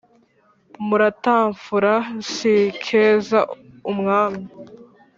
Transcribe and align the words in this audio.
muratamfura 0.87 1.93
zikeza 2.35 3.39
umwami 3.91 4.43